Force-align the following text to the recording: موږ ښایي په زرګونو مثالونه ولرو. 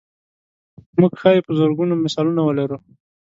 موږ 0.99 1.11
ښایي 1.21 1.41
په 1.45 1.51
زرګونو 1.59 1.93
مثالونه 2.03 2.41
ولرو. 2.43 2.77